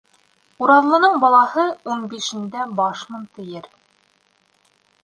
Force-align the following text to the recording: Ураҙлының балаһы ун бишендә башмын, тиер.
Ураҙлының 0.63 1.19
балаһы 1.25 1.67
ун 1.93 2.09
бишендә 2.15 2.67
башмын, 2.81 3.31
тиер. 3.39 3.71